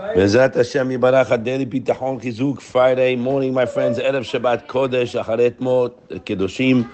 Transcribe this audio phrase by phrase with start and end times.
[0.00, 1.26] Bezat Hashem Yibarach
[2.20, 3.98] Chizuk Friday morning, my friends.
[3.98, 6.90] Erev Shabbat Kodesh Acharei Mot Kedoshim.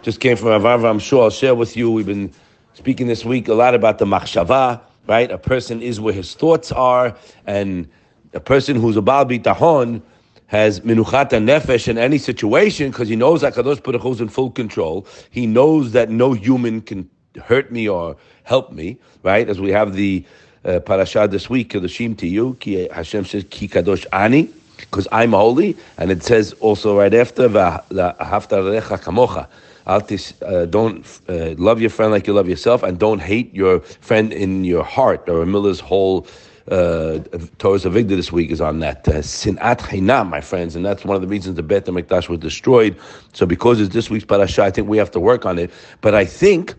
[0.00, 0.84] Just came from Avar.
[0.86, 1.90] I'm sure I'll share with you.
[1.90, 2.32] We've been
[2.72, 4.80] speaking this week a lot about the Machshava.
[5.06, 7.14] Right, a person is where his thoughts are,
[7.46, 7.86] and
[8.32, 10.00] a person who's a Baal Bitachon
[10.46, 14.28] has minuchat nefesh in any situation because he knows that Kadosh Baruch Hu is in
[14.28, 15.06] full control.
[15.30, 17.10] He knows that no human can
[17.44, 18.98] hurt me or help me.
[19.22, 20.24] Right, as we have the
[20.64, 22.54] uh, parasha this week, Kedoshim to you.
[22.60, 27.48] Ki Hashem says, Ki Kadosh Ani, because I'm holy, and it says also right after,
[27.48, 29.46] Hafta Recha Kamocha.
[29.86, 34.32] Uh, don't uh, love your friend like you love yourself, and don't hate your friend
[34.32, 35.28] in your heart.
[35.28, 36.26] Or Miller's whole
[36.70, 37.18] uh,
[37.58, 39.08] Toras Avigdor this week is on that.
[39.08, 42.38] Uh, Sinat Chinam, my friends, and that's one of the reasons the Beit HaMikdash was
[42.38, 42.96] destroyed.
[43.32, 45.72] So because it's this week's parasha, I think we have to work on it.
[46.00, 46.74] But I think,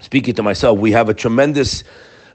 [0.00, 1.84] speaking to myself, we have a tremendous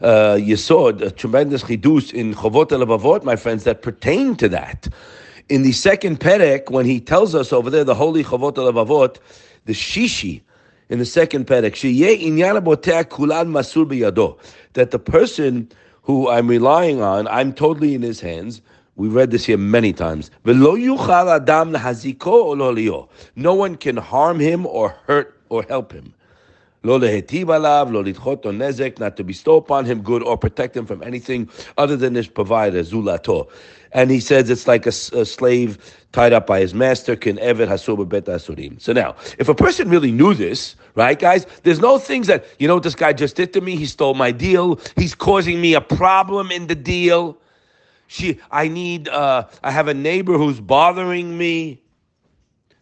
[0.01, 4.87] uh, saw a tremendous chidus in Chovot HaLevavot, my friends, that pertain to that.
[5.49, 9.17] In the second Perek, when he tells us over there, the holy Chovot HaLevavot,
[9.65, 10.41] the Shishi,
[10.89, 11.73] in the second Perek,
[14.73, 15.69] that the person
[16.03, 18.61] who I'm relying on, I'm totally in his hands.
[18.95, 20.31] We read this here many times.
[20.43, 20.73] No
[23.53, 26.13] one can harm him or hurt or help him.
[26.81, 32.81] Not to bestow upon him good or protect him from anything other than his provider,
[32.83, 33.49] zulato.
[33.91, 35.77] And he says it's like a, a slave
[36.11, 38.79] tied up by his master, can evet hasur bet asurim.
[38.79, 42.67] So now, if a person really knew this, right, guys, there's no things that, you
[42.67, 43.75] know what this guy just did to me?
[43.75, 44.79] He stole my deal.
[44.95, 47.37] He's causing me a problem in the deal.
[48.07, 51.81] She, I need, uh, I have a neighbor who's bothering me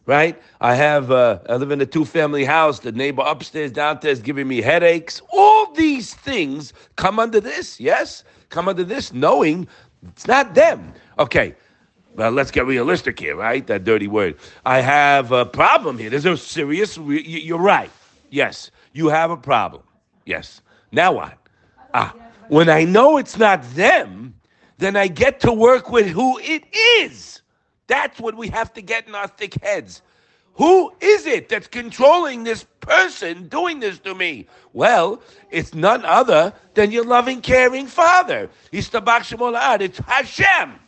[0.07, 0.41] right?
[0.61, 2.79] I have uh, I live in a two family house.
[2.79, 5.21] The neighbor upstairs, downstairs, giving me headaches.
[5.31, 7.79] All these things come under this.
[7.79, 9.67] Yes, come under this, knowing
[10.07, 10.93] it's not them.
[11.19, 11.53] Okay.
[12.15, 13.67] Well, let's get realistic here, right?
[13.67, 14.37] That dirty word.
[14.65, 16.09] I have a problem here.
[16.09, 16.97] There's a serious.
[16.97, 17.91] You're right.
[18.31, 19.83] Yes, you have a problem.
[20.25, 20.61] Yes.
[20.91, 21.37] Now what?
[21.93, 22.15] Ah,
[22.47, 24.33] when I know it's not them,
[24.79, 26.63] then I get to work with who it
[26.99, 27.41] is.
[27.87, 30.01] That's what we have to get in our thick heads.
[30.53, 34.47] Who is it that's controlling this person doing this to me?
[34.73, 35.21] Well,
[35.51, 38.49] it's none other than your loving, caring father.
[38.71, 40.79] It's Hashem,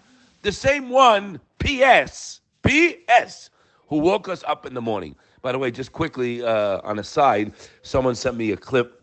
[0.42, 2.42] the same one, P.S.
[2.64, 3.52] P.S.,
[3.88, 5.16] who woke us up in the morning.
[5.42, 8.99] By the way, just quickly uh, on a side, someone sent me a clip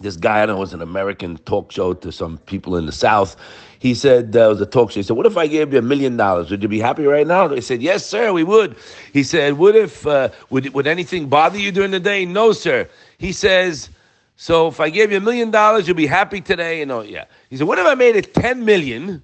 [0.00, 3.36] this guy, I know, was an American talk show to some people in the South.
[3.78, 4.96] He said, uh, it was a talk show.
[5.00, 6.50] He said, What if I gave you a million dollars?
[6.50, 7.46] Would you be happy right now?
[7.48, 8.76] They said, Yes, sir, we would.
[9.12, 12.24] He said, What if, uh, would, would anything bother you during the day?
[12.24, 12.88] No, sir.
[13.18, 13.90] He says,
[14.36, 16.80] So if I gave you a million dollars, you'd be happy today?
[16.80, 17.26] And oh, yeah.
[17.50, 19.22] He said, What if I made it 10 million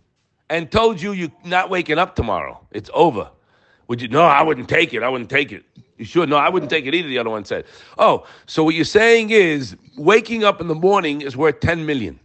[0.50, 2.60] and told you you're not waking up tomorrow?
[2.70, 3.30] It's over.
[3.88, 4.08] Would you?
[4.08, 5.02] No, I wouldn't take it.
[5.02, 5.64] I wouldn't take it.
[5.98, 6.26] You sure?
[6.26, 7.08] No, I wouldn't take it either.
[7.08, 7.64] The other one said.
[7.98, 12.20] Oh, so what you're saying is waking up in the morning is worth 10 million.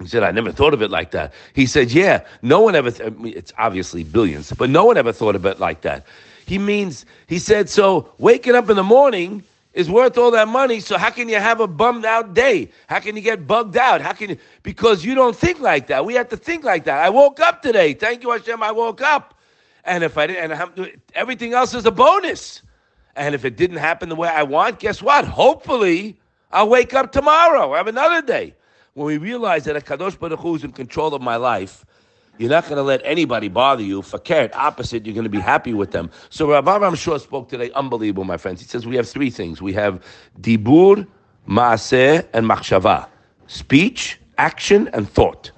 [0.00, 1.32] He said, I never thought of it like that.
[1.54, 4.98] He said, Yeah, no one ever, th- I mean, it's obviously billions, but no one
[4.98, 6.06] ever thought of it like that.
[6.44, 9.42] He means, he said, So waking up in the morning
[9.72, 10.80] is worth all that money.
[10.80, 12.70] So how can you have a bummed out day?
[12.88, 14.00] How can you get bugged out?
[14.00, 16.04] How can you, because you don't think like that.
[16.04, 17.02] We have to think like that.
[17.02, 17.94] I woke up today.
[17.94, 19.34] Thank you, Hashem, I woke up.
[19.84, 22.62] And if I didn't, and everything else is a bonus.
[23.16, 25.24] And if it didn't happen the way I want, guess what?
[25.24, 26.18] Hopefully,
[26.52, 27.74] I'll wake up tomorrow.
[27.74, 28.54] Have another day.
[28.92, 31.84] When we realize that a Kadosh Baruch Hu is in control of my life,
[32.38, 34.02] you're not going to let anybody bother you.
[34.02, 36.10] Farkert, opposite, you're going to be happy with them.
[36.28, 38.60] So Rav Ram Shor spoke today, unbelievable, my friends.
[38.60, 39.62] He says we have three things.
[39.62, 40.02] We have
[40.40, 41.06] dibur,
[41.48, 43.08] maaseh, and machshava.
[43.46, 45.50] Speech, action, and thought.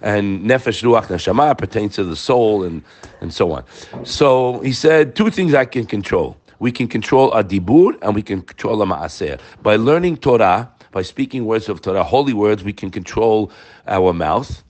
[0.00, 2.82] And nefesh, ruach, neshama pertains to the soul and,
[3.20, 3.64] and so on.
[4.04, 8.22] So he said two things I can control we can control our dibur and we
[8.22, 9.40] can control our ma'aseh.
[9.62, 13.50] By learning Torah, by speaking words of Torah, holy words, we can control
[13.88, 14.62] our mouth.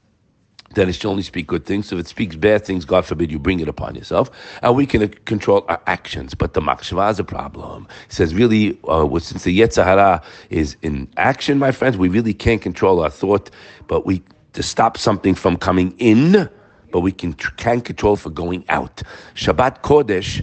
[0.75, 1.89] That it should only speak good things.
[1.89, 4.31] So if it speaks bad things, God forbid you bring it upon yourself.
[4.63, 6.33] And we can control our actions.
[6.33, 7.87] But the machshava is a problem.
[8.09, 12.33] He says, really, uh, since the Yetzer Hara is in action, my friends, we really
[12.33, 13.51] can't control our thought,
[13.87, 14.23] but we
[14.55, 16.49] to stop something from coming in,
[16.91, 19.03] but we can can control for going out.
[19.35, 20.43] Shabbat Kodesh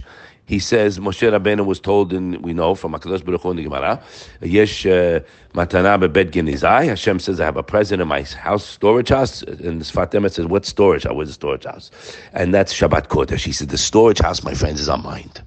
[0.50, 3.62] he says Moshe Rabbeinu was told, and we know from Hakadosh Baruch Hu in the
[3.62, 4.02] Gemara,
[4.42, 5.20] Yesh uh,
[5.54, 6.86] matana bebed genizai.
[6.86, 9.42] Hashem says, I have a present in my house, storage house.
[9.42, 11.14] And it says, what storage house?
[11.14, 11.92] Where's the storage house?
[12.32, 13.44] And that's Shabbat Kodesh.
[13.44, 15.40] He said, the storage house, my friends, is our mind,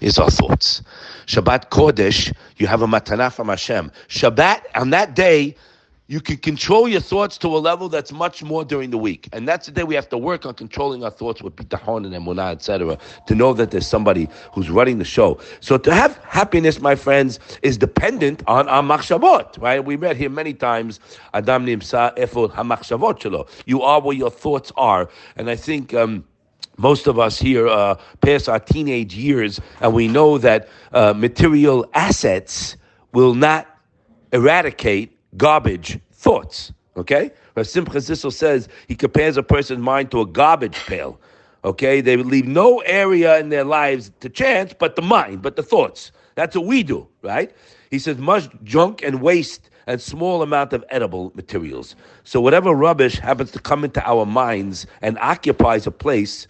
[0.00, 0.82] is our thoughts.
[1.26, 3.92] Shabbat Kodesh, you have a matana from Hashem.
[4.08, 5.54] Shabbat, on that day,
[6.08, 9.28] you can control your thoughts to a level that's much more during the week.
[9.34, 12.14] And that's the day we have to work on controlling our thoughts with bitachon and
[12.14, 12.96] emunah, etc.,
[13.26, 15.38] to know that there's somebody who's running the show.
[15.60, 19.84] So to have happiness, my friends, is dependent on our machshavot, right?
[19.84, 20.98] We read here many times,
[21.34, 23.46] Adam nimsa efod hamachshavot shelo.
[23.66, 25.08] You are where your thoughts are.
[25.36, 25.94] And I think...
[25.94, 26.24] Um,
[26.80, 31.84] most of us here uh, pass our teenage years, and we know that uh, material
[31.92, 32.76] assets
[33.12, 33.66] will not
[34.32, 36.72] eradicate garbage thoughts.
[36.96, 37.30] Okay?
[37.54, 41.18] Rav Simcha says he compares a person's mind to a garbage pail.
[41.64, 42.00] Okay?
[42.00, 46.12] They leave no area in their lives to chance but the mind, but the thoughts.
[46.34, 47.52] That's what we do, right?
[47.90, 51.96] He says much junk and waste and small amount of edible materials.
[52.22, 56.46] So whatever rubbish happens to come into our minds and occupies a place,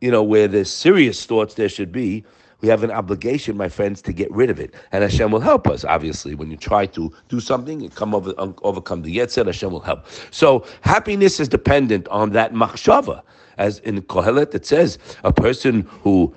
[0.00, 2.24] you know, where there's serious thoughts there should be,
[2.60, 4.74] we have an obligation, my friends, to get rid of it.
[4.90, 6.34] And Hashem will help us, obviously.
[6.34, 10.06] When you try to do something and come over, overcome the Yetzer, Hashem will help.
[10.30, 13.22] So happiness is dependent on that machshava.
[13.58, 16.34] As in Kohelet, it says, a person who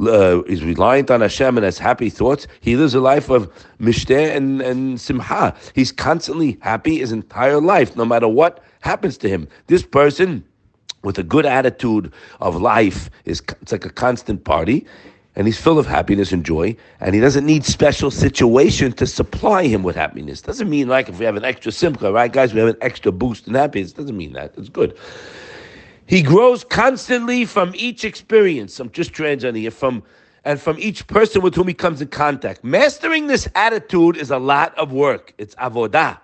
[0.00, 4.34] uh, is reliant on Hashem and has happy thoughts, he lives a life of mishteh
[4.34, 5.54] and, and simha.
[5.74, 9.48] He's constantly happy his entire life, no matter what happens to him.
[9.66, 10.44] This person
[11.02, 14.86] with a good attitude of life is it's like a constant party
[15.34, 19.66] and he's full of happiness and joy, and he doesn't need special situation to supply
[19.66, 20.42] him with happiness.
[20.42, 22.52] Doesn't mean like if we have an extra simcha, right, guys?
[22.52, 23.92] We have an extra boost in happiness.
[23.92, 24.54] Doesn't mean that.
[24.58, 24.96] It's good.
[26.06, 28.78] He grows constantly from each experience.
[28.78, 30.02] I'm just translating it from
[30.44, 32.64] and from each person with whom he comes in contact.
[32.64, 35.32] Mastering this attitude is a lot of work.
[35.38, 36.18] It's avodah,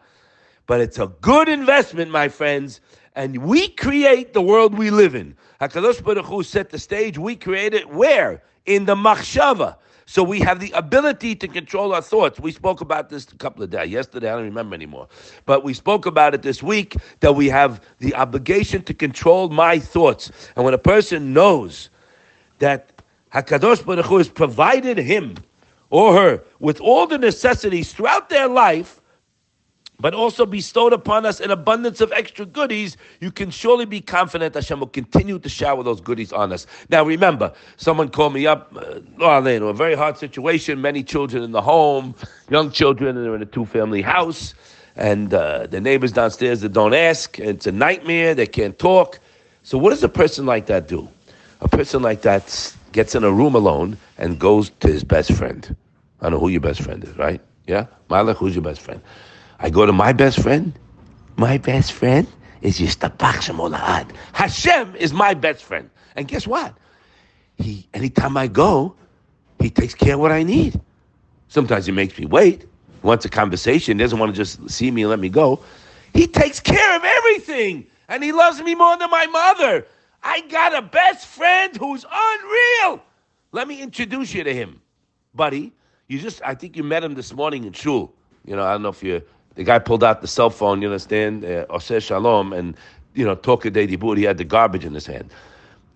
[0.66, 2.80] but it's a good investment, my friends.
[3.14, 5.36] And we create the world we live in.
[5.60, 7.18] Hakadosh Baruch Hu set the stage.
[7.18, 9.76] We create it where in the machshava.
[10.04, 12.40] So we have the ability to control our thoughts.
[12.40, 13.90] We spoke about this a couple of days.
[13.90, 15.08] Yesterday, I don't remember anymore.
[15.44, 19.78] But we spoke about it this week that we have the obligation to control my
[19.78, 20.30] thoughts.
[20.56, 21.90] And when a person knows
[22.58, 23.02] that
[23.34, 25.34] Hakadosh Baruch Hu has provided him
[25.90, 28.97] or her with all the necessities throughout their life,
[30.00, 34.54] but also bestowed upon us an abundance of extra goodies, you can surely be confident
[34.54, 36.66] Hashem will continue to shower those goodies on us.
[36.88, 41.62] Now, remember, someone called me up, uh, a very hard situation, many children in the
[41.62, 42.14] home,
[42.48, 44.54] young children, and they're in a two family house,
[44.94, 47.38] and uh, the neighbors downstairs that don't ask.
[47.40, 49.18] It's a nightmare, they can't talk.
[49.64, 51.08] So, what does a person like that do?
[51.60, 55.74] A person like that gets in a room alone and goes to his best friend.
[56.20, 57.40] I don't know who your best friend is, right?
[57.66, 57.86] Yeah?
[58.08, 59.00] Malach, who's your best friend?
[59.58, 60.78] I go to my best friend.
[61.36, 62.26] My best friend
[62.62, 64.10] is Yishtabach Shemolahad.
[64.32, 65.90] Hashem is my best friend.
[66.16, 66.74] And guess what?
[67.56, 68.94] He anytime I go,
[69.60, 70.80] he takes care of what I need.
[71.48, 72.62] Sometimes he makes me wait.
[72.62, 75.60] He wants a conversation, he doesn't want to just see me and let me go.
[76.14, 77.86] He takes care of everything.
[78.08, 79.86] And he loves me more than my mother.
[80.22, 83.02] I got a best friend who's unreal.
[83.52, 84.80] Let me introduce you to him.
[85.34, 85.72] Buddy,
[86.08, 88.12] you just I think you met him this morning in shul.
[88.44, 89.22] You know, I don't know if you
[89.58, 92.76] the guy pulled out the cell phone, you understand, uh, Oseh Shalom, and,
[93.14, 95.32] you know, Toka De Dibur, he had the garbage in his hand.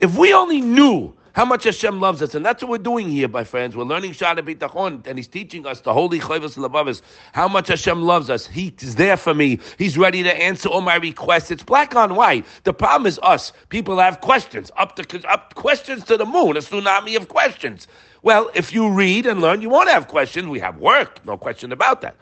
[0.00, 3.28] If we only knew how much Hashem loves us, and that's what we're doing here,
[3.28, 3.76] my friends.
[3.76, 8.30] We're learning Shara and He's teaching us the holy Chovos HaLevavos, how much Hashem loves
[8.30, 8.48] us.
[8.48, 9.60] He is there for me.
[9.78, 11.52] He's ready to answer all my requests.
[11.52, 12.44] It's black on white.
[12.64, 13.52] The problem is us.
[13.68, 17.86] People have questions, up to up questions to the moon, a tsunami of questions.
[18.22, 20.48] Well, if you read and learn, you won't have questions.
[20.48, 22.16] We have work, no question about that.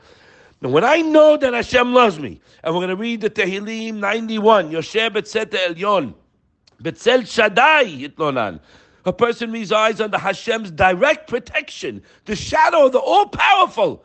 [0.63, 3.95] And when I know that Hashem loves me, and we're going to read the Tehillim
[3.95, 6.15] 91, Yoshev B'seter Elyon,
[6.83, 8.61] Betzel Shaddai Yitlonan,
[9.07, 14.05] a person resides under Hashem's direct protection, the shadow of the all-powerful.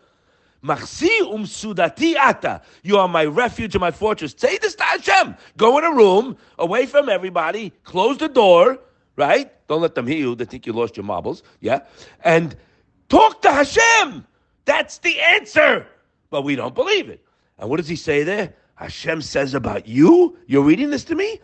[0.64, 2.62] Machsi um sudati ata.
[2.82, 4.34] You are my refuge and my fortress.
[4.36, 5.36] Say this to Hashem.
[5.58, 8.80] Go in a room, away from everybody, close the door,
[9.16, 9.52] right?
[9.68, 10.36] Don't let them hear you.
[10.36, 11.44] They think you lost your marbles.
[11.60, 11.82] Yeah?
[12.24, 12.56] And
[13.10, 14.26] talk to Hashem.
[14.64, 15.86] That's the answer
[16.30, 17.24] but we don't believe it.
[17.58, 18.54] And what does he say there?
[18.76, 21.40] Hashem says about you, you're reading this to me?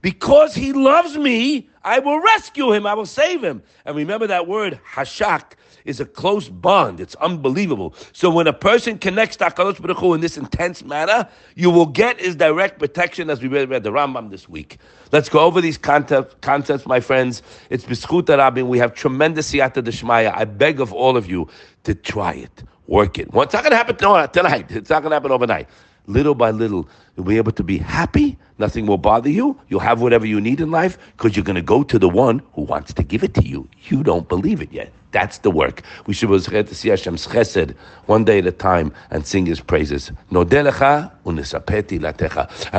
[0.00, 3.62] Because he loves me, I will rescue him, I will save him.
[3.84, 5.52] And remember that word, chashak,
[5.84, 7.00] is a close bond.
[7.00, 7.94] It's unbelievable.
[8.12, 12.20] So when a person connects to Baruch Hu in this intense manner, you will get
[12.20, 14.78] his direct protection as we read, the Rambam this week.
[15.12, 17.42] Let's go over these concepts, concepts my friends.
[17.70, 18.68] It's B'schut Rabin.
[18.68, 20.32] We have tremendous siyata d'shmaya.
[20.34, 21.48] I beg of all of you
[21.84, 23.32] to try it, work it.
[23.32, 24.70] Well, it's not going to happen tonight.
[24.70, 25.68] It's not going to happen overnight.
[26.06, 28.36] Little by little, you'll be able to be happy.
[28.58, 29.58] Nothing will bother you.
[29.68, 32.42] You'll have whatever you need in life because you're going to go to the one
[32.54, 33.68] who wants to give it to you.
[33.84, 34.92] You don't believe it yet.
[35.12, 35.82] That's the work.
[36.06, 37.74] We should to see Hashem's chesed
[38.06, 40.10] one day at a time and sing His praises.
[40.32, 40.38] I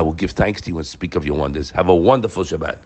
[0.02, 1.70] will give thanks to you and speak of your wonders.
[1.72, 2.80] Have a wonderful Shabbat.